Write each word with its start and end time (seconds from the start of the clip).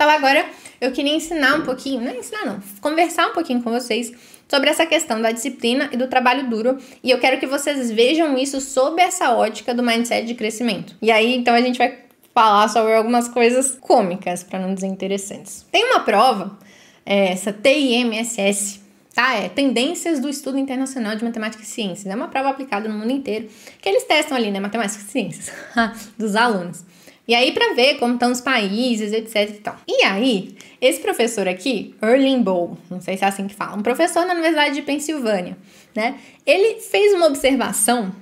Então 0.00 0.08
agora 0.08 0.46
eu 0.80 0.92
queria 0.92 1.14
ensinar 1.14 1.56
um 1.56 1.60
pouquinho, 1.60 2.00
não 2.00 2.10
é 2.10 2.16
ensinar 2.16 2.46
não, 2.46 2.58
conversar 2.80 3.26
um 3.26 3.34
pouquinho 3.34 3.62
com 3.62 3.70
vocês 3.70 4.10
sobre 4.48 4.70
essa 4.70 4.86
questão 4.86 5.20
da 5.20 5.30
disciplina 5.30 5.90
e 5.92 5.96
do 5.98 6.08
trabalho 6.08 6.48
duro, 6.48 6.78
e 7.04 7.10
eu 7.10 7.18
quero 7.18 7.38
que 7.38 7.46
vocês 7.46 7.90
vejam 7.90 8.38
isso 8.38 8.62
sob 8.62 9.02
essa 9.02 9.34
ótica 9.34 9.74
do 9.74 9.82
mindset 9.82 10.26
de 10.26 10.34
crescimento. 10.34 10.96
E 11.02 11.10
aí, 11.10 11.36
então 11.36 11.54
a 11.54 11.60
gente 11.60 11.76
vai 11.76 11.98
falar 12.34 12.68
sobre 12.68 12.94
algumas 12.94 13.28
coisas 13.28 13.76
cômicas, 13.78 14.42
para 14.42 14.58
não 14.58 14.74
dizer 14.74 14.86
interessantes. 14.86 15.66
Tem 15.70 15.84
uma 15.84 16.00
prova, 16.00 16.58
é, 17.04 17.32
essa 17.32 17.52
TIMSS, 17.52 18.80
tá? 19.14 19.34
É 19.34 19.50
Tendências 19.50 20.18
do 20.18 20.30
Estudo 20.30 20.56
Internacional 20.56 21.14
de 21.14 21.22
Matemática 21.22 21.62
e 21.62 21.66
Ciências. 21.66 22.06
É 22.06 22.16
uma 22.16 22.28
prova 22.28 22.48
aplicada 22.48 22.88
no 22.88 22.98
mundo 22.98 23.12
inteiro, 23.12 23.50
que 23.82 23.86
eles 23.86 24.04
testam 24.04 24.34
ali, 24.34 24.50
né, 24.50 24.60
matemática 24.60 24.98
e 24.98 25.10
ciências 25.10 25.52
dos 26.16 26.34
alunos. 26.34 26.88
E 27.30 27.34
aí, 27.36 27.52
para 27.52 27.74
ver 27.74 27.94
como 28.00 28.14
estão 28.14 28.32
os 28.32 28.40
países, 28.40 29.12
etc 29.12 29.36
e 29.36 29.60
tal. 29.60 29.76
E 29.86 30.04
aí, 30.04 30.52
esse 30.80 30.98
professor 30.98 31.46
aqui, 31.46 31.94
Erling 32.02 32.42
Bowl, 32.42 32.76
não 32.90 33.00
sei 33.00 33.16
se 33.16 33.24
é 33.24 33.28
assim 33.28 33.46
que 33.46 33.54
fala, 33.54 33.76
um 33.76 33.82
professor 33.82 34.26
na 34.26 34.32
Universidade 34.32 34.74
de 34.74 34.82
Pensilvânia, 34.82 35.56
né? 35.94 36.16
Ele 36.44 36.80
fez 36.80 37.14
uma 37.14 37.28
observação 37.28 38.12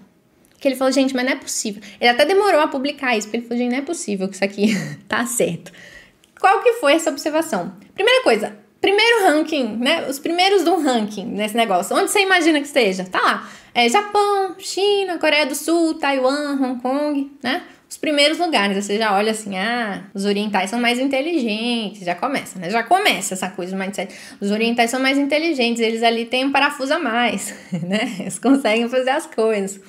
que 0.60 0.68
ele 0.68 0.76
falou, 0.76 0.92
gente, 0.92 1.16
mas 1.16 1.24
não 1.24 1.32
é 1.32 1.36
possível. 1.36 1.80
Ele 1.98 2.10
até 2.10 2.26
demorou 2.26 2.60
a 2.60 2.68
publicar 2.68 3.16
isso, 3.16 3.28
porque 3.28 3.38
ele 3.38 3.46
falou, 3.46 3.62
gente, 3.62 3.72
não 3.72 3.78
é 3.78 3.82
possível 3.82 4.28
que 4.28 4.34
isso 4.34 4.44
aqui 4.44 4.74
tá 5.08 5.24
certo. 5.24 5.72
Qual 6.38 6.60
que 6.62 6.74
foi 6.74 6.92
essa 6.92 7.08
observação? 7.08 7.72
Primeira 7.94 8.22
coisa, 8.22 8.58
primeiro 8.78 9.24
ranking, 9.24 9.78
né? 9.78 10.06
Os 10.06 10.18
primeiros 10.18 10.64
do 10.64 10.78
ranking 10.82 11.24
nesse 11.24 11.56
negócio. 11.56 11.96
Onde 11.96 12.10
você 12.10 12.20
imagina 12.20 12.60
que 12.60 12.66
esteja? 12.66 13.04
Tá 13.04 13.22
lá. 13.22 13.50
É 13.74 13.88
Japão, 13.88 14.54
China, 14.58 15.16
Coreia 15.16 15.46
do 15.46 15.54
Sul, 15.54 15.94
Taiwan, 15.94 16.58
Hong 16.60 16.82
Kong, 16.82 17.32
né? 17.42 17.62
Os 17.88 17.96
primeiros 17.96 18.38
lugares. 18.38 18.84
Você 18.84 18.98
já 18.98 19.14
olha 19.14 19.32
assim, 19.32 19.56
ah, 19.56 20.04
os 20.12 20.24
orientais 20.24 20.70
são 20.70 20.80
mais 20.80 20.98
inteligentes. 20.98 22.04
Já 22.04 22.14
começa, 22.14 22.58
né? 22.58 22.70
Já 22.70 22.82
começa 22.82 23.34
essa 23.34 23.48
coisa 23.48 23.74
do 23.74 23.78
mindset. 23.78 24.14
Os 24.40 24.50
orientais 24.50 24.90
são 24.90 25.00
mais 25.00 25.16
inteligentes, 25.16 25.80
eles 25.80 26.02
ali 26.02 26.24
têm 26.26 26.44
um 26.44 26.52
parafuso 26.52 26.94
a 26.94 26.98
mais, 26.98 27.54
né? 27.82 28.16
Eles 28.20 28.38
conseguem 28.38 28.88
fazer 28.88 29.10
as 29.10 29.26
coisas. 29.26 29.80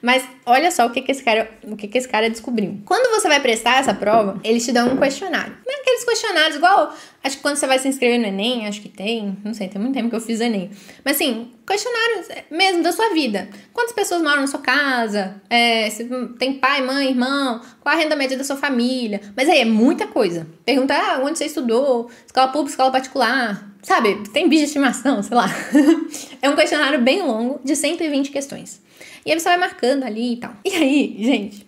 Mas 0.00 0.24
olha 0.46 0.70
só 0.70 0.86
o 0.86 0.90
que, 0.90 1.02
que 1.02 1.10
esse 1.10 1.24
cara, 1.24 1.50
o 1.64 1.76
que, 1.76 1.88
que 1.88 1.98
esse 1.98 2.08
cara 2.08 2.30
descobriu. 2.30 2.80
Quando 2.84 3.10
você 3.10 3.26
vai 3.26 3.40
prestar 3.40 3.80
essa 3.80 3.92
prova, 3.92 4.40
eles 4.44 4.64
te 4.64 4.70
dão 4.70 4.92
um 4.92 4.96
questionário. 4.96 5.52
É 5.66 5.80
aqueles 5.80 6.04
questionários 6.04 6.56
igual, 6.56 6.94
acho 7.22 7.36
que 7.36 7.42
quando 7.42 7.56
você 7.56 7.66
vai 7.66 7.78
se 7.78 7.88
inscrever 7.88 8.18
no 8.18 8.26
Enem, 8.26 8.66
acho 8.66 8.80
que 8.80 8.88
tem, 8.88 9.36
não 9.44 9.52
sei, 9.52 9.68
tem 9.68 9.80
muito 9.80 9.94
tempo 9.94 10.08
que 10.08 10.16
eu 10.16 10.20
fiz 10.20 10.40
Enem. 10.40 10.70
Mas 11.04 11.16
assim, 11.16 11.50
questionários 11.66 12.28
mesmo 12.50 12.82
da 12.82 12.92
sua 12.92 13.10
vida. 13.10 13.48
Quantas 13.72 13.92
pessoas 13.92 14.22
moram 14.22 14.40
na 14.40 14.46
sua 14.46 14.60
casa? 14.60 15.40
É, 15.50 15.90
se 15.90 16.08
tem 16.38 16.54
pai, 16.54 16.82
mãe, 16.82 17.08
irmão? 17.08 17.60
Qual 17.80 17.94
a 17.94 17.98
renda 17.98 18.16
média 18.16 18.36
da 18.36 18.44
sua 18.44 18.56
família? 18.56 19.20
Mas 19.36 19.48
aí 19.48 19.60
é 19.60 19.64
muita 19.64 20.06
coisa. 20.06 20.46
Pergunta 20.64 20.94
ah, 20.94 21.20
onde 21.22 21.38
você 21.38 21.46
estudou, 21.46 22.10
escola 22.26 22.48
pública, 22.48 22.70
escola 22.70 22.90
particular. 22.90 23.68
Sabe, 23.82 24.28
tem 24.32 24.48
bicho 24.48 24.62
de 24.62 24.66
estimação, 24.66 25.22
sei 25.22 25.36
lá. 25.36 25.48
é 26.42 26.50
um 26.50 26.56
questionário 26.56 27.00
bem 27.00 27.22
longo, 27.22 27.60
de 27.64 27.76
120 27.76 28.30
questões. 28.30 28.82
E 29.24 29.32
aí 29.32 29.38
você 29.38 29.48
vai 29.48 29.58
marcando 29.58 30.04
ali 30.04 30.34
e 30.34 30.36
tal. 30.36 30.52
E 30.64 30.70
aí, 30.70 31.16
gente, 31.20 31.67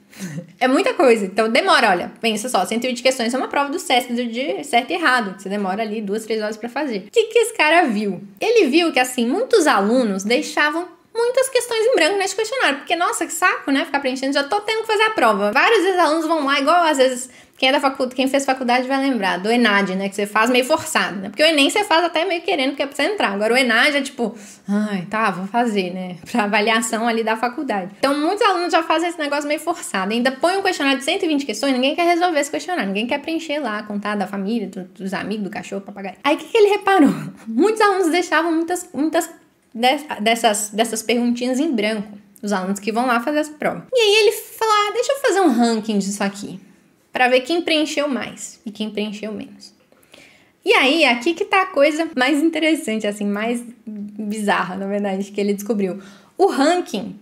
é 0.58 0.68
muita 0.68 0.94
coisa. 0.94 1.24
Então 1.24 1.48
demora, 1.48 1.90
olha, 1.90 2.12
pensa 2.20 2.48
só, 2.48 2.64
120 2.64 3.02
questões 3.02 3.32
é 3.32 3.36
uma 3.36 3.48
prova 3.48 3.70
do 3.70 3.78
SESC 3.78 4.12
de 4.12 4.64
certo 4.64 4.90
e 4.90 4.94
errado. 4.94 5.40
Você 5.40 5.48
demora 5.48 5.82
ali 5.82 6.00
duas, 6.00 6.24
três 6.24 6.42
horas 6.42 6.56
para 6.56 6.68
fazer. 6.68 6.98
O 6.98 7.10
que, 7.10 7.24
que 7.24 7.38
esse 7.38 7.54
cara 7.54 7.86
viu? 7.86 8.20
Ele 8.40 8.68
viu 8.68 8.92
que, 8.92 8.98
assim, 8.98 9.26
muitos 9.26 9.66
alunos 9.66 10.24
deixavam 10.24 10.88
muitas 11.20 11.48
questões 11.48 11.86
em 11.86 11.94
branco 11.94 12.18
nesse 12.18 12.34
questionário. 12.34 12.78
Porque, 12.78 12.96
nossa, 12.96 13.26
que 13.26 13.32
saco, 13.32 13.70
né? 13.70 13.84
Ficar 13.84 14.00
preenchendo, 14.00 14.32
já 14.32 14.44
tô 14.44 14.60
tendo 14.60 14.82
que 14.82 14.86
fazer 14.86 15.04
a 15.04 15.10
prova. 15.10 15.52
Vários 15.52 15.82
vezes 15.82 15.98
alunos 15.98 16.26
vão 16.26 16.44
lá, 16.44 16.58
igual 16.60 16.84
às 16.84 16.98
vezes 16.98 17.30
quem, 17.60 17.68
é 17.68 17.72
da 17.72 17.78
facu... 17.78 18.08
Quem 18.08 18.26
fez 18.26 18.46
faculdade 18.46 18.88
vai 18.88 18.98
lembrar 18.98 19.38
do 19.38 19.50
ENAD, 19.50 19.94
né? 19.94 20.08
Que 20.08 20.14
você 20.14 20.26
faz 20.26 20.48
meio 20.48 20.64
forçado, 20.64 21.16
né? 21.16 21.28
Porque 21.28 21.42
o 21.42 21.46
Enem 21.46 21.68
você 21.68 21.84
faz 21.84 22.02
até 22.02 22.24
meio 22.24 22.40
querendo, 22.40 22.74
que 22.74 22.82
é 22.82 22.86
pra 22.86 22.96
você 22.96 23.02
entrar. 23.02 23.32
Agora 23.32 23.52
o 23.52 23.56
ENAD 23.56 23.98
é 23.98 24.00
tipo, 24.00 24.34
ai, 24.66 25.06
tá, 25.10 25.30
vou 25.30 25.46
fazer, 25.46 25.92
né? 25.92 26.16
Pra 26.32 26.44
avaliação 26.44 27.06
ali 27.06 27.22
da 27.22 27.36
faculdade. 27.36 27.90
Então 27.98 28.18
muitos 28.18 28.40
alunos 28.40 28.72
já 28.72 28.82
fazem 28.82 29.10
esse 29.10 29.18
negócio 29.18 29.46
meio 29.46 29.60
forçado. 29.60 30.10
Ainda 30.10 30.32
põe 30.32 30.56
um 30.56 30.62
questionário 30.62 31.00
de 31.00 31.04
120 31.04 31.44
questões, 31.44 31.74
ninguém 31.74 31.94
quer 31.94 32.06
resolver 32.06 32.40
esse 32.40 32.50
questionário. 32.50 32.88
Ninguém 32.88 33.06
quer 33.06 33.18
preencher 33.18 33.58
lá, 33.58 33.82
contar 33.82 34.16
da 34.16 34.26
família, 34.26 34.66
do, 34.66 34.84
dos 34.84 35.12
amigos, 35.12 35.44
do 35.44 35.50
cachorro, 35.50 35.82
papagaio. 35.82 36.16
Aí 36.24 36.36
o 36.36 36.38
que, 36.38 36.46
que 36.46 36.56
ele 36.56 36.70
reparou? 36.70 37.12
Muitos 37.46 37.82
alunos 37.82 38.08
deixavam 38.08 38.52
muitas, 38.52 38.88
muitas 38.94 39.28
dessas, 39.74 40.70
dessas 40.70 41.02
perguntinhas 41.02 41.58
em 41.58 41.72
branco. 41.72 42.18
Os 42.42 42.52
alunos 42.52 42.80
que 42.80 42.90
vão 42.90 43.06
lá 43.06 43.20
fazer 43.20 43.40
essa 43.40 43.52
prova. 43.52 43.86
E 43.92 44.00
aí 44.00 44.22
ele 44.22 44.32
falou: 44.32 44.74
ah, 44.74 44.92
deixa 44.92 45.12
eu 45.12 45.20
fazer 45.20 45.40
um 45.40 45.50
ranking 45.50 45.98
disso 45.98 46.24
aqui 46.24 46.58
para 47.12 47.28
ver 47.28 47.40
quem 47.40 47.60
preencheu 47.60 48.08
mais 48.08 48.60
e 48.64 48.70
quem 48.70 48.90
preencheu 48.90 49.32
menos. 49.32 49.74
E 50.64 50.72
aí, 50.74 51.04
aqui 51.04 51.34
que 51.34 51.44
tá 51.44 51.62
a 51.62 51.66
coisa 51.66 52.08
mais 52.16 52.42
interessante, 52.42 53.06
assim, 53.06 53.24
mais 53.24 53.64
bizarra, 53.86 54.76
na 54.76 54.86
verdade, 54.86 55.30
que 55.30 55.40
ele 55.40 55.54
descobriu. 55.54 56.00
O 56.36 56.46
ranking 56.46 57.18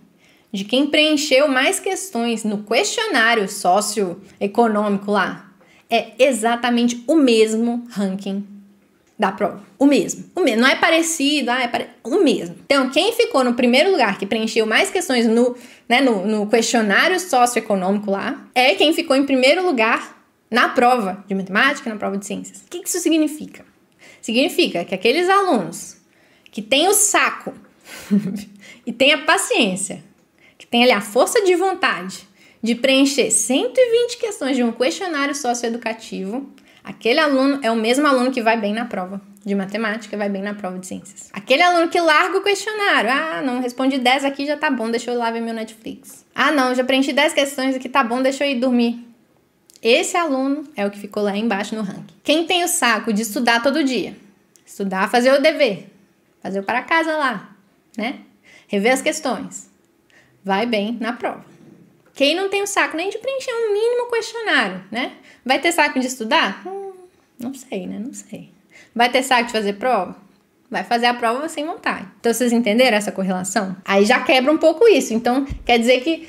de 0.51 0.65
quem 0.65 0.87
preencheu 0.87 1.47
mais 1.47 1.79
questões 1.79 2.43
no 2.43 2.63
questionário 2.63 3.47
socioeconômico 3.47 5.11
lá 5.11 5.51
é 5.89 6.11
exatamente 6.19 7.03
o 7.07 7.15
mesmo 7.15 7.85
ranking 7.89 8.45
da 9.19 9.33
prova. 9.33 9.61
O 9.77 9.85
mesmo. 9.85 10.31
O 10.33 10.39
mesmo. 10.39 10.61
Não 10.61 10.67
é 10.69 10.77
parecido, 10.77 11.51
ah, 11.51 11.61
é 11.61 11.67
pare... 11.67 11.87
o 12.05 12.23
mesmo. 12.23 12.55
Então, 12.63 12.89
quem 12.89 13.11
ficou 13.11 13.43
no 13.43 13.53
primeiro 13.53 13.91
lugar, 13.91 14.17
que 14.17 14.25
preencheu 14.25 14.65
mais 14.65 14.89
questões 14.89 15.27
no, 15.27 15.57
né, 15.89 15.99
no, 15.99 16.25
no 16.25 16.47
questionário 16.47 17.19
socioeconômico 17.19 18.09
lá, 18.09 18.47
é 18.55 18.75
quem 18.75 18.93
ficou 18.93 19.17
em 19.17 19.25
primeiro 19.25 19.65
lugar 19.65 20.17
na 20.49 20.69
prova 20.69 21.23
de 21.27 21.35
matemática, 21.35 21.89
na 21.89 21.97
prova 21.97 22.17
de 22.17 22.25
ciências. 22.25 22.59
O 22.61 22.69
que 22.69 22.77
isso 22.77 22.99
significa? 22.99 23.65
Significa 24.21 24.85
que 24.85 24.95
aqueles 24.95 25.27
alunos 25.27 25.97
que 26.49 26.61
têm 26.61 26.87
o 26.87 26.93
saco 26.93 27.53
e 28.87 28.93
têm 28.93 29.11
a 29.11 29.17
paciência, 29.19 30.01
que 30.57 30.65
têm 30.65 30.83
ali 30.83 30.93
a 30.93 31.01
força 31.01 31.43
de 31.43 31.55
vontade 31.55 32.25
de 32.63 32.73
preencher 32.73 33.31
120 33.31 34.17
questões 34.17 34.55
de 34.55 34.63
um 34.63 34.71
questionário 34.71 35.35
socioeducativo, 35.35 36.49
Aquele 36.83 37.19
aluno 37.19 37.59
é 37.61 37.69
o 37.69 37.75
mesmo 37.75 38.07
aluno 38.07 38.31
que 38.31 38.41
vai 38.41 38.59
bem 38.59 38.73
na 38.73 38.85
prova 38.85 39.21
de 39.45 39.55
matemática, 39.55 40.17
vai 40.17 40.29
bem 40.29 40.41
na 40.41 40.53
prova 40.53 40.77
de 40.79 40.87
ciências. 40.87 41.29
Aquele 41.33 41.63
aluno 41.63 41.89
que 41.89 41.99
larga 41.99 42.37
o 42.37 42.43
questionário. 42.43 43.09
Ah, 43.09 43.41
não 43.41 43.61
respondi 43.61 43.97
10 43.97 44.25
aqui, 44.25 44.45
já 44.45 44.57
tá 44.57 44.69
bom, 44.69 44.89
deixa 44.89 45.11
eu 45.11 45.17
lá 45.17 45.31
ver 45.31 45.41
meu 45.41 45.53
Netflix. 45.53 46.25
Ah, 46.35 46.51
não, 46.51 46.73
já 46.75 46.83
preenchi 46.83 47.13
10 47.13 47.33
questões 47.33 47.75
aqui, 47.75 47.89
tá 47.89 48.03
bom, 48.03 48.21
deixa 48.21 48.45
eu 48.45 48.51
ir 48.51 48.59
dormir. 48.59 49.05
Esse 49.81 50.17
aluno 50.17 50.65
é 50.75 50.85
o 50.85 50.91
que 50.91 50.99
ficou 50.99 51.23
lá 51.23 51.35
embaixo 51.35 51.75
no 51.75 51.81
ranking. 51.81 52.15
Quem 52.23 52.45
tem 52.45 52.63
o 52.63 52.67
saco 52.67 53.13
de 53.13 53.21
estudar 53.21 53.63
todo 53.63 53.83
dia? 53.83 54.15
Estudar, 54.65 55.09
fazer 55.09 55.31
o 55.33 55.41
dever, 55.41 55.89
fazer 56.43 56.59
o 56.59 56.63
para 56.63 56.81
casa 56.83 57.15
lá, 57.15 57.55
né? 57.97 58.19
Rever 58.67 58.93
as 58.93 59.01
questões. 59.01 59.69
Vai 60.43 60.65
bem 60.65 60.97
na 60.99 61.13
prova. 61.13 61.48
Quem 62.19 62.35
não 62.35 62.49
tem 62.49 62.61
o 62.61 62.67
saco 62.67 62.97
nem 62.97 63.09
de 63.09 63.17
preencher 63.17 63.53
um 63.53 63.71
mínimo 63.71 64.11
questionário, 64.11 64.83
né? 64.91 65.13
Vai 65.45 65.57
ter 65.57 65.71
saco 65.71 66.01
de 66.01 66.07
estudar? 66.07 66.61
Hum, 66.67 66.91
não 67.39 67.53
sei, 67.53 67.87
né? 67.87 67.97
Não 67.97 68.13
sei. 68.13 68.49
Vai 68.93 69.09
ter 69.09 69.23
saco 69.23 69.45
de 69.45 69.53
fazer 69.53 69.71
prova? 69.75 70.17
Vai 70.69 70.83
fazer 70.83 71.05
a 71.05 71.13
prova 71.13 71.47
sem 71.47 71.65
vontade. 71.65 72.05
Então, 72.19 72.33
vocês 72.33 72.51
entenderam 72.51 72.97
essa 72.97 73.09
correlação? 73.09 73.73
Aí 73.85 74.03
já 74.03 74.19
quebra 74.19 74.51
um 74.51 74.57
pouco 74.57 74.85
isso. 74.85 75.13
Então, 75.13 75.47
quer 75.65 75.79
dizer 75.79 76.01
que 76.01 76.27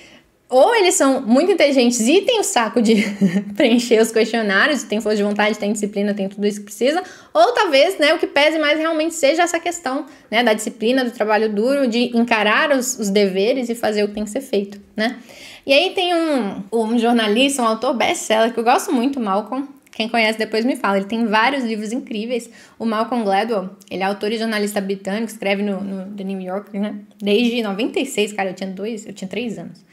ou 0.49 0.73
eles 0.77 0.95
são 0.95 1.23
muito 1.23 1.51
inteligentes 1.51 1.99
e 2.01 2.21
têm 2.21 2.39
o 2.39 2.45
saco 2.45 2.81
de 2.81 2.95
preencher 3.57 4.01
os 4.01 4.13
questionários, 4.13 4.85
tem 4.85 5.01
força 5.01 5.17
de 5.17 5.25
vontade, 5.25 5.59
tem 5.59 5.73
disciplina, 5.73 6.15
tem 6.15 6.29
tudo 6.29 6.47
isso 6.47 6.61
que 6.61 6.67
precisa, 6.67 7.03
ou 7.33 7.53
talvez, 7.53 7.99
né, 7.99 8.15
o 8.15 8.19
que 8.19 8.27
pese 8.27 8.59
mais 8.59 8.79
realmente 8.79 9.15
seja 9.15 9.43
essa 9.43 9.59
questão, 9.61 10.07
né, 10.29 10.43
da 10.43 10.53
disciplina, 10.53 11.05
do 11.05 11.13
trabalho 11.13 11.49
duro, 11.53 11.89
de 11.89 12.17
encarar 12.17 12.73
os, 12.73 12.99
os 12.99 13.11
deveres 13.11 13.69
e 13.69 13.77
fazer 13.77 14.05
o 14.05 14.09
que 14.09 14.15
tem 14.15 14.25
que 14.25 14.31
ser 14.31 14.41
feito, 14.41 14.81
né? 14.97 15.19
E 15.67 15.73
aí 15.73 15.91
tem 15.91 16.15
um, 16.15 16.63
um 16.73 16.99
jornalista, 16.99 17.63
um 17.63 17.67
autor 17.67 17.95
best-seller 17.95 18.53
que 18.53 18.59
eu 18.59 18.65
gosto 18.65 18.93
muito, 18.93 19.21
Malcolm, 19.21 19.69
quem 19.91 20.09
conhece 20.09 20.39
depois 20.39 20.65
me 20.65 20.77
fala. 20.77 20.99
Ele 20.99 21.07
tem 21.07 21.27
vários 21.27 21.65
livros 21.65 21.93
incríveis. 21.93 22.49
O 22.79 22.87
Malcolm 22.87 23.25
Gladwell, 23.25 23.71
ele 23.91 24.03
é 24.03 24.07
autor 24.07 24.33
e 24.33 24.39
jornalista 24.39 24.81
britânico, 24.81 25.31
escreve 25.31 25.63
no, 25.63 25.81
no 25.81 26.17
The 26.17 26.25
New 26.25 26.41
Yorker, 26.41 26.81
né? 26.81 26.97
Desde 27.21 27.63
96, 27.63 28.33
cara, 28.33 28.51
eu 28.51 28.55
tinha 28.55 28.71
dois, 28.71 29.07
eu 29.07 29.13
tinha 29.13 29.29
três 29.29 29.59
anos. 29.59 29.85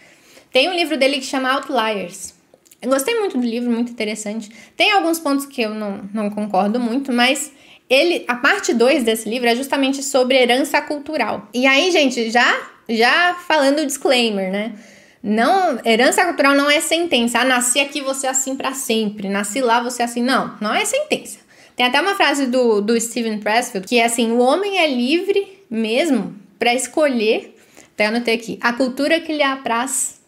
Tem 0.52 0.70
um 0.70 0.74
livro 0.74 0.98
dele 0.98 1.18
que 1.18 1.26
chama 1.26 1.52
Outliers. 1.52 2.34
Eu 2.82 2.90
gostei 2.90 3.20
muito 3.20 3.38
do 3.38 3.46
livro, 3.46 3.70
muito 3.72 3.92
interessante. 3.92 4.50
Tem 4.78 4.92
alguns 4.92 5.20
pontos 5.20 5.46
que 5.46 5.62
eu 5.62 5.74
não, 5.74 6.02
não 6.14 6.30
concordo 6.30 6.80
muito, 6.80 7.12
mas 7.12 7.52
ele, 7.90 8.24
a 8.28 8.36
parte 8.36 8.74
2 8.74 9.04
desse 9.04 9.28
livro 9.28 9.50
é 9.50 9.56
justamente 9.56 10.04
sobre 10.04 10.38
herança 10.38 10.82
cultural. 10.82 11.50
E 11.54 11.66
aí, 11.66 11.92
gente, 11.92 12.30
já 12.30 12.70
já 12.90 13.34
falando 13.48 13.80
o 13.80 13.86
disclaimer, 13.86 14.52
né? 14.52 14.74
Não, 15.22 15.80
herança 15.84 16.24
cultural 16.26 16.56
não 16.56 16.70
é 16.70 16.80
sentença. 16.80 17.40
Ah, 17.40 17.46
nasci 17.46 17.80
aqui, 17.80 18.02
você 18.02 18.28
é 18.28 18.30
assim 18.30 18.56
para 18.56 18.74
sempre. 18.74 19.30
Nasci 19.30 19.62
lá, 19.62 19.82
você 19.82 20.02
é 20.02 20.06
assim. 20.06 20.22
Não, 20.22 20.56
não 20.62 20.74
é 20.74 20.86
sentença. 20.86 21.40
Tem 21.76 21.86
até 21.86 22.02
uma 22.02 22.16
frase 22.16 22.48
do, 22.48 22.82
do 22.82 23.00
Steven 23.00 23.40
Pressfield 23.40 23.88
que 23.88 24.00
é 24.00 24.06
assim: 24.06 24.32
o 24.32 24.40
homem 24.40 24.80
é 24.80 24.88
livre 24.88 25.62
mesmo 25.70 26.36
para 26.58 26.74
escolher, 26.74 27.56
até 27.94 28.08
anotei 28.08 28.36
aqui, 28.36 28.58
a 28.62 28.74
cultura 28.74 29.20
que 29.20 29.34
lhe 29.34 29.44
apraz 29.44 30.20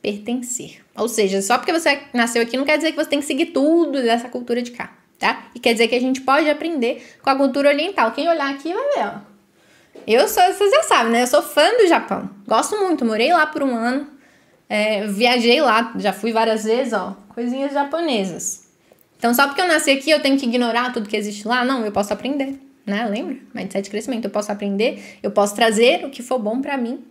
pertencer. 0.00 0.84
Ou 0.96 1.08
seja, 1.08 1.42
só 1.42 1.58
porque 1.58 1.72
você 1.72 1.98
nasceu 2.12 2.42
aqui 2.42 2.56
não 2.56 2.64
quer 2.64 2.76
dizer 2.76 2.92
que 2.92 2.96
você 2.96 3.10
tem 3.10 3.20
que 3.20 3.26
seguir 3.26 3.46
tudo 3.46 4.02
dessa 4.02 4.28
cultura 4.28 4.62
de 4.62 4.70
cá. 4.70 4.92
tá? 5.18 5.46
E 5.54 5.58
quer 5.58 5.72
dizer 5.72 5.88
que 5.88 5.94
a 5.94 6.00
gente 6.00 6.20
pode 6.20 6.48
aprender 6.48 7.02
com 7.22 7.30
a 7.30 7.34
cultura 7.34 7.70
oriental. 7.70 8.12
Quem 8.12 8.28
olhar 8.28 8.50
aqui 8.50 8.72
vai 8.72 8.84
ver, 8.94 9.06
ó. 9.06 9.34
Eu 10.06 10.28
sou, 10.28 10.42
vocês 10.44 10.70
já 10.70 10.82
sabem, 10.82 11.12
né? 11.12 11.22
Eu 11.22 11.26
sou 11.26 11.42
fã 11.42 11.68
do 11.78 11.88
Japão. 11.88 12.28
Gosto 12.46 12.76
muito, 12.76 13.04
morei 13.04 13.32
lá 13.32 13.46
por 13.46 13.62
um 13.62 13.74
ano. 13.74 14.06
É, 14.68 15.06
viajei 15.06 15.60
lá, 15.60 15.92
já 15.96 16.12
fui 16.12 16.32
várias 16.32 16.64
vezes, 16.64 16.92
ó. 16.92 17.16
Coisinhas 17.34 17.72
japonesas. 17.72 18.64
Então, 19.18 19.32
só 19.34 19.46
porque 19.46 19.60
eu 19.60 19.68
nasci 19.68 19.90
aqui, 19.90 20.10
eu 20.10 20.20
tenho 20.20 20.38
que 20.38 20.46
ignorar 20.46 20.92
tudo 20.92 21.08
que 21.08 21.16
existe 21.16 21.46
lá? 21.46 21.64
Não, 21.64 21.84
eu 21.84 21.92
posso 21.92 22.12
aprender, 22.12 22.58
né? 22.84 23.06
Lembra? 23.06 23.36
Mindset 23.54 23.84
de 23.84 23.90
crescimento. 23.90 24.24
Eu 24.24 24.30
posso 24.30 24.52
aprender, 24.52 25.18
eu 25.22 25.30
posso 25.30 25.54
trazer 25.54 26.04
o 26.04 26.10
que 26.10 26.22
for 26.22 26.38
bom 26.38 26.60
para 26.60 26.76
mim 26.76 27.02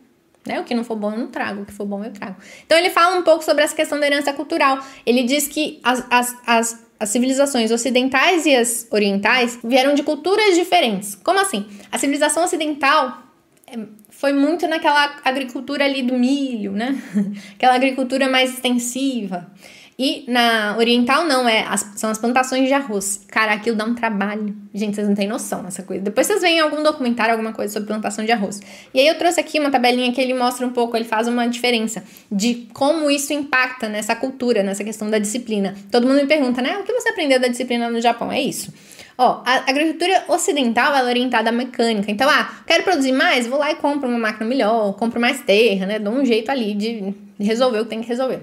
né? 0.45 0.59
O 0.59 0.63
que 0.63 0.73
não 0.73 0.83
for 0.83 0.95
bom 0.95 1.11
eu 1.11 1.17
não 1.17 1.27
trago, 1.27 1.61
o 1.61 1.65
que 1.65 1.73
for 1.73 1.85
bom 1.85 2.03
eu 2.03 2.11
trago. 2.11 2.35
Então 2.65 2.77
ele 2.77 2.89
fala 2.89 3.17
um 3.17 3.23
pouco 3.23 3.43
sobre 3.43 3.63
essa 3.63 3.75
questão 3.75 3.99
da 3.99 4.05
herança 4.05 4.33
cultural. 4.33 4.79
Ele 5.05 5.23
diz 5.23 5.47
que 5.47 5.79
as, 5.83 6.05
as, 6.09 6.35
as, 6.45 6.85
as 6.99 7.09
civilizações 7.09 7.71
ocidentais 7.71 8.45
e 8.45 8.55
as 8.55 8.87
orientais 8.91 9.59
vieram 9.63 9.93
de 9.93 10.03
culturas 10.03 10.55
diferentes. 10.55 11.15
Como 11.15 11.39
assim? 11.39 11.65
A 11.91 11.97
civilização 11.97 12.43
ocidental 12.43 13.23
é, 13.67 13.77
foi 14.23 14.31
muito 14.31 14.69
naquela 14.69 15.17
agricultura 15.25 15.83
ali 15.83 16.01
do 16.01 16.17
milho, 16.17 16.71
né? 16.71 16.97
Aquela 17.55 17.75
agricultura 17.75 18.29
mais 18.29 18.53
extensiva. 18.53 19.51
E 19.99 20.23
na 20.29 20.77
oriental 20.77 21.25
não, 21.25 21.47
é 21.47 21.65
as, 21.67 21.91
são 21.97 22.09
as 22.09 22.17
plantações 22.17 22.69
de 22.69 22.73
arroz. 22.73 23.25
Cara, 23.27 23.51
aquilo 23.51 23.75
dá 23.75 23.83
um 23.83 23.93
trabalho. 23.93 24.55
Gente, 24.73 24.95
vocês 24.95 25.09
não 25.09 25.13
têm 25.13 25.27
noção 25.27 25.61
dessa 25.61 25.83
coisa. 25.83 26.01
Depois 26.01 26.25
vocês 26.25 26.39
veem 26.39 26.61
algum 26.61 26.81
documentário, 26.81 27.33
alguma 27.33 27.51
coisa 27.51 27.73
sobre 27.73 27.87
plantação 27.87 28.23
de 28.23 28.31
arroz. 28.31 28.61
E 28.93 29.01
aí 29.01 29.07
eu 29.07 29.17
trouxe 29.17 29.41
aqui 29.41 29.59
uma 29.59 29.69
tabelinha 29.69 30.13
que 30.13 30.21
ele 30.21 30.33
mostra 30.33 30.65
um 30.65 30.71
pouco, 30.71 30.95
ele 30.95 31.03
faz 31.03 31.27
uma 31.27 31.45
diferença 31.45 32.01
de 32.31 32.69
como 32.73 33.11
isso 33.11 33.33
impacta 33.33 33.89
nessa 33.89 34.15
cultura, 34.15 34.63
nessa 34.63 34.85
questão 34.85 35.09
da 35.09 35.19
disciplina. 35.19 35.75
Todo 35.91 36.07
mundo 36.07 36.21
me 36.21 36.27
pergunta, 36.27 36.61
né? 36.61 36.77
O 36.77 36.83
que 36.83 36.93
você 36.93 37.09
aprendeu 37.09 37.41
da 37.41 37.49
disciplina 37.49 37.89
no 37.89 37.99
Japão? 37.99 38.31
É 38.31 38.39
isso. 38.39 38.71
Ó, 39.17 39.43
a 39.45 39.69
agricultura 39.69 40.25
ocidental 40.27 40.95
é 40.95 41.03
orientada 41.03 41.49
à 41.49 41.51
mecânica. 41.51 42.11
Então, 42.11 42.27
ah, 42.29 42.49
quero 42.65 42.83
produzir 42.83 43.11
mais? 43.11 43.45
Vou 43.45 43.59
lá 43.59 43.71
e 43.71 43.75
compro 43.75 44.09
uma 44.09 44.17
máquina 44.17 44.45
melhor, 44.45 44.93
compro 44.93 45.19
mais 45.19 45.41
terra, 45.41 45.85
né? 45.85 45.99
Dou 45.99 46.13
um 46.13 46.25
jeito 46.25 46.49
ali 46.49 46.73
de 46.73 47.13
resolver 47.39 47.79
o 47.79 47.83
que 47.83 47.89
tem 47.89 48.01
que 48.01 48.07
resolver. 48.07 48.41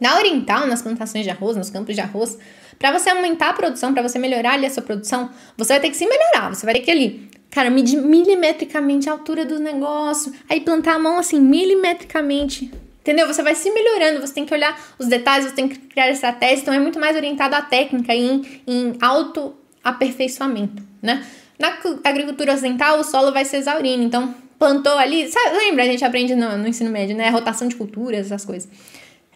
Na 0.00 0.16
oriental, 0.16 0.66
nas 0.66 0.80
plantações 0.80 1.24
de 1.24 1.30
arroz, 1.30 1.56
nos 1.56 1.68
campos 1.68 1.94
de 1.94 2.00
arroz, 2.00 2.38
para 2.78 2.98
você 2.98 3.10
aumentar 3.10 3.50
a 3.50 3.52
produção, 3.52 3.92
para 3.92 4.02
você 4.02 4.18
melhorar 4.18 4.54
ali 4.54 4.64
a 4.64 4.70
sua 4.70 4.82
produção, 4.82 5.28
você 5.56 5.74
vai 5.74 5.80
ter 5.80 5.90
que 5.90 5.96
se 5.96 6.06
melhorar, 6.06 6.48
você 6.48 6.64
vai 6.64 6.74
ter 6.74 6.80
que 6.80 6.90
ali, 6.90 7.28
cara, 7.50 7.68
medir 7.68 8.00
milimetricamente 8.00 9.10
a 9.10 9.12
altura 9.12 9.44
do 9.44 9.58
negócio, 9.58 10.32
aí 10.48 10.62
plantar 10.62 10.94
a 10.94 10.98
mão 10.98 11.18
assim, 11.18 11.38
milimetricamente. 11.38 12.72
Entendeu? 13.00 13.26
Você 13.26 13.42
vai 13.42 13.54
se 13.54 13.70
melhorando, 13.70 14.20
você 14.20 14.32
tem 14.32 14.46
que 14.46 14.54
olhar 14.54 14.78
os 14.98 15.06
detalhes, 15.06 15.46
você 15.46 15.54
tem 15.54 15.68
que 15.68 15.78
criar 15.78 16.10
estratégias, 16.10 16.62
então 16.62 16.72
é 16.72 16.78
muito 16.78 16.98
mais 16.98 17.16
orientado 17.16 17.54
à 17.54 17.60
técnica 17.60 18.14
em, 18.14 18.62
em 18.66 18.96
auto-aperfeiçoamento, 19.82 20.82
né? 21.02 21.24
Na 21.58 21.76
agricultura 22.04 22.54
ocidental, 22.54 23.00
o 23.00 23.04
solo 23.04 23.32
vai 23.32 23.44
se 23.44 23.56
exaurindo, 23.56 24.02
então 24.02 24.34
plantou 24.58 24.96
ali, 24.98 25.30
sabe, 25.30 25.56
lembra, 25.56 25.84
a 25.84 25.86
gente 25.86 26.04
aprende 26.04 26.34
no, 26.34 26.56
no 26.58 26.68
ensino 26.68 26.90
médio, 26.90 27.16
né? 27.16 27.28
Rotação 27.30 27.68
de 27.68 27.76
culturas, 27.76 28.26
essas 28.26 28.44
coisas. 28.44 28.68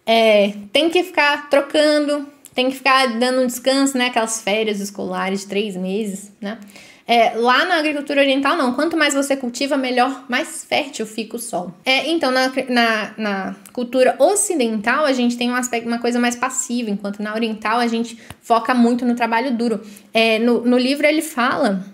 É, 0.06 0.52
tem 0.72 0.90
que 0.90 1.02
ficar 1.02 1.48
trocando, 1.48 2.26
tem 2.54 2.70
que 2.70 2.76
ficar 2.76 3.18
dando 3.18 3.40
um 3.40 3.46
descanso, 3.46 3.98
né? 3.98 4.06
Aquelas 4.06 4.40
férias 4.40 4.80
escolares 4.80 5.40
de 5.40 5.46
três 5.46 5.76
meses, 5.76 6.32
né? 6.40 6.58
É, 7.06 7.34
lá 7.36 7.66
na 7.66 7.76
agricultura 7.76 8.20
oriental, 8.22 8.56
não. 8.56 8.72
Quanto 8.72 8.96
mais 8.96 9.12
você 9.12 9.36
cultiva, 9.36 9.76
melhor, 9.76 10.24
mais 10.26 10.64
fértil 10.64 11.04
fica 11.04 11.36
o 11.36 11.38
solo. 11.38 11.74
É, 11.84 12.08
então, 12.08 12.30
na, 12.30 12.50
na, 12.68 13.14
na, 13.18 13.56
cultura 13.72 14.16
ocidental, 14.18 15.04
a 15.04 15.12
gente 15.12 15.36
tem 15.36 15.50
um 15.50 15.54
aspecto, 15.54 15.86
uma 15.86 15.98
coisa 15.98 16.18
mais 16.18 16.34
passiva, 16.34 16.88
enquanto 16.88 17.22
na 17.22 17.34
oriental 17.34 17.78
a 17.78 17.86
gente 17.86 18.18
foca 18.40 18.72
muito 18.72 19.04
no 19.04 19.14
trabalho 19.14 19.54
duro. 19.54 19.82
É, 20.14 20.38
no, 20.38 20.62
no 20.62 20.78
livro 20.78 21.06
ele 21.06 21.20
fala, 21.20 21.84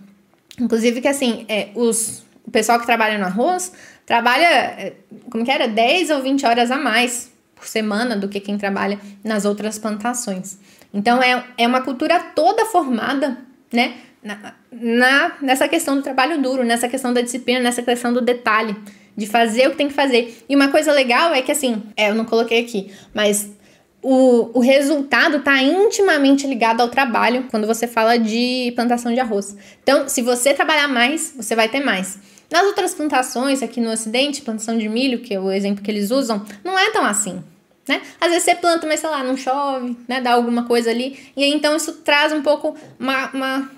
inclusive, 0.61 1.01
que 1.01 1.09
assim, 1.09 1.45
é, 1.49 1.71
os, 1.75 2.23
o 2.47 2.51
pessoal 2.51 2.79
que 2.79 2.87
trabalha 2.87 3.19
no 3.19 3.25
arroz 3.25 3.73
trabalha, 4.07 4.45
é, 4.45 4.93
como 5.29 5.45
que 5.45 5.51
era? 5.51 5.67
10 5.67 6.11
ou 6.11 6.23
20 6.23 6.47
horas 6.47 6.71
a 6.71 6.77
mais 6.77 7.30
por 7.61 7.69
semana 7.69 8.17
do 8.17 8.27
que 8.27 8.41
quem 8.41 8.57
trabalha 8.57 8.99
nas 9.23 9.45
outras 9.45 9.79
plantações. 9.79 10.59
Então 10.93 11.23
é, 11.23 11.45
é 11.59 11.67
uma 11.67 11.83
cultura 11.83 12.19
toda 12.35 12.65
formada, 12.65 13.37
né? 13.71 13.95
Na, 14.23 14.55
na, 14.73 15.33
nessa 15.41 15.69
questão 15.69 15.97
do 15.97 16.03
trabalho 16.03 16.41
duro, 16.41 16.65
nessa 16.65 16.89
questão 16.89 17.13
da 17.13 17.21
disciplina, 17.21 17.61
nessa 17.61 17.83
questão 17.83 18.13
do 18.13 18.21
detalhe, 18.21 18.77
de 19.17 19.27
fazer 19.27 19.67
o 19.67 19.71
que 19.71 19.77
tem 19.77 19.89
que 19.89 19.95
fazer. 19.95 20.45
E 20.49 20.57
uma 20.57 20.69
coisa 20.69 20.93
legal 20.93 21.33
é 21.35 21.43
que 21.43 21.53
assim, 21.53 21.83
é, 21.97 22.11
eu 22.11 22.15
não 22.15 22.25
coloquei 22.25 22.61
aqui, 22.61 22.91
mas 23.15 23.51
o, 24.03 24.59
o 24.59 24.61
resultado 24.61 25.39
está 25.39 25.63
intimamente 25.63 26.47
ligado 26.47 26.81
ao 26.81 26.89
trabalho 26.89 27.47
quando 27.51 27.67
você 27.67 27.87
fala 27.87 28.19
de 28.19 28.73
plantação 28.75 29.13
de 29.13 29.21
arroz. 29.21 29.57
Então, 29.83 30.09
se 30.09 30.23
você 30.23 30.55
trabalhar 30.55 30.89
mais, 30.89 31.35
você 31.37 31.55
vai 31.55 31.69
ter 31.69 31.81
mais. 31.81 32.19
Nas 32.51 32.65
outras 32.65 32.95
plantações 32.95 33.63
aqui 33.63 33.81
no 33.81 33.91
Ocidente, 33.91 34.43
plantação 34.43 34.77
de 34.77 34.89
milho, 34.89 35.21
que 35.21 35.33
é 35.33 35.39
o 35.39 35.53
exemplo 35.53 35.85
que 35.85 35.91
eles 35.91 36.11
usam, 36.11 36.45
não 36.65 36.79
é 36.79 36.91
tão 36.91 37.05
assim. 37.05 37.43
Né? 37.91 38.01
Às 38.21 38.29
vezes 38.29 38.45
você 38.45 38.55
planta, 38.55 38.87
mas 38.87 39.01
sei 39.01 39.11
lá, 39.11 39.25
não 39.25 39.37
chove, 39.37 39.97
né? 40.07 40.21
Dá 40.21 40.35
alguma 40.35 40.63
coisa 40.63 40.91
ali. 40.91 41.19
E 41.37 41.43
aí 41.43 41.53
então 41.53 41.75
isso 41.75 41.93
traz 42.05 42.33
um 42.33 42.41
pouco 42.41 42.77
uma, 43.01 43.31
uma 43.33 43.71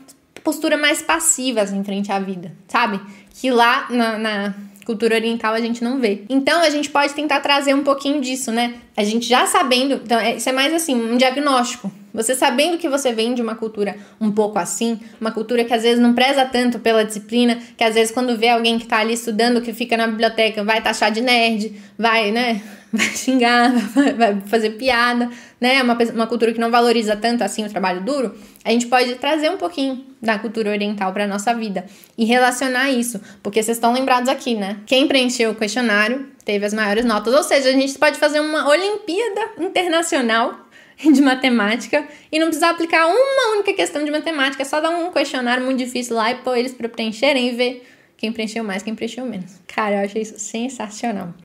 postura 0.45 0.77
mais 0.77 1.01
passiva 1.01 1.63
assim, 1.63 1.83
frente 1.83 2.13
à 2.13 2.19
vida, 2.19 2.53
sabe? 2.69 3.01
Que 3.35 3.51
lá 3.51 3.87
na, 3.89 4.19
na 4.19 4.55
cultura 4.85 5.15
oriental 5.15 5.55
a 5.55 5.61
gente 5.63 5.83
não 5.83 5.99
vê. 5.99 6.25
Então 6.29 6.61
a 6.61 6.69
gente 6.69 6.91
pode 6.91 7.15
tentar 7.15 7.41
trazer 7.41 7.73
um 7.73 7.83
pouquinho 7.83 8.21
disso, 8.21 8.53
né? 8.53 8.75
A 8.95 9.03
gente 9.03 9.27
já 9.27 9.47
sabendo, 9.47 9.95
então 9.95 10.21
é, 10.21 10.37
isso 10.37 10.47
é 10.51 10.53
mais 10.53 10.75
assim, 10.75 10.95
um 10.95 11.17
diagnóstico. 11.17 11.91
Você 12.13 12.35
sabendo 12.35 12.77
que 12.77 12.89
você 12.89 13.13
vem 13.13 13.35
de 13.35 13.41
uma 13.41 13.55
cultura 13.55 13.97
um 14.21 14.31
pouco 14.31 14.59
assim, 14.59 15.01
uma 15.21 15.33
cultura 15.33 15.65
que 15.65 15.73
às 15.73 15.83
vezes 15.83 15.99
não 15.99 16.13
preza 16.13 16.45
tanto 16.45 16.79
pela 16.79 17.05
disciplina, 17.05 17.59
que 17.77 17.83
às 17.83 17.95
vezes 17.95 18.13
quando 18.13 18.37
vê 18.37 18.49
alguém 18.49 18.79
que 18.79 18.87
tá 18.87 18.99
ali 18.99 19.15
estudando, 19.15 19.63
que 19.63 19.73
fica 19.73 19.97
na 19.97 20.07
biblioteca, 20.07 20.63
vai 20.63 20.83
taxar 20.83 21.11
de 21.11 21.21
nerd, 21.21 21.75
vai, 21.99 22.31
né? 22.31 22.61
Vai 22.95 23.07
xingar, 23.07 23.73
vai 24.19 24.39
fazer 24.45 24.73
piada, 24.73 25.31
né? 25.59 25.83
Uma, 25.83 25.97
uma 26.13 26.27
cultura 26.27 26.53
que 26.53 26.61
não 26.61 26.71
valoriza 26.71 27.17
tanto 27.17 27.43
assim 27.43 27.65
o 27.65 27.71
trabalho 27.71 28.03
duro. 28.03 28.35
A 28.63 28.71
gente 28.71 28.87
pode 28.87 29.15
trazer 29.15 29.51
um 29.51 29.57
pouquinho 29.57 30.05
da 30.21 30.39
cultura 30.39 30.69
oriental 30.69 31.11
para 31.11 31.27
nossa 31.27 31.55
vida 31.55 31.87
e 32.19 32.27
relacionar 32.27 32.91
isso, 32.91 33.19
porque 33.43 33.63
vocês 33.63 33.79
estão 33.79 33.95
lembrados 33.95 34.29
aqui, 34.29 34.55
né? 34.55 34.77
Quem 34.85 35.09
preencheu 35.09 35.53
o 35.53 35.55
questionário 35.55 36.27
teve 36.45 36.67
as 36.67 36.75
maiores 36.75 37.07
notas, 37.07 37.33
ou 37.33 37.43
seja, 37.43 37.71
a 37.71 37.73
gente 37.73 37.99
pode 37.99 38.19
fazer 38.19 38.41
uma 38.41 38.69
Olimpíada 38.69 39.53
Internacional 39.59 40.69
de 41.13 41.21
matemática 41.21 42.07
e 42.31 42.39
não 42.39 42.47
precisar 42.47 42.71
aplicar 42.71 43.07
uma 43.07 43.55
única 43.55 43.73
questão 43.73 44.05
de 44.05 44.11
matemática, 44.11 44.63
é 44.63 44.65
só 44.65 44.81
dar 44.81 44.91
um 44.91 45.11
questionário 45.11 45.65
muito 45.65 45.79
difícil 45.79 46.17
lá 46.17 46.31
e 46.31 46.37
pôr 46.37 46.57
eles 46.57 46.73
para 46.73 46.89
preencherem 46.89 47.49
e 47.49 47.53
ver 47.53 47.87
quem 48.17 48.33
preencheu 48.33 48.63
mais, 48.63 48.83
quem 48.83 48.95
preencheu 48.95 49.27
menos. 49.27 49.61
Cara, 49.67 49.97
eu 49.97 50.05
achei 50.05 50.23
isso 50.23 50.39
sensacional. 50.39 51.35